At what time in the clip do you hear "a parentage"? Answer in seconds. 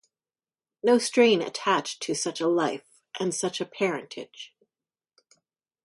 3.61-4.51